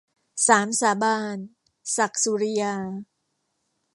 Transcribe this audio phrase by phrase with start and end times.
[0.47, 1.37] สามสาบาน-
[1.95, 2.75] ศักดิ์ สุริยา